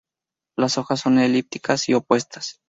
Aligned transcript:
Las 0.57 0.79
hojas 0.79 0.99
son 1.01 1.19
elípticas 1.19 1.87
y 1.87 1.93
opuestas. 1.93 2.59